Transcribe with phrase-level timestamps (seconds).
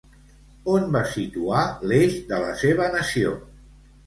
[0.75, 3.37] On va situar l'eix de la seva nació?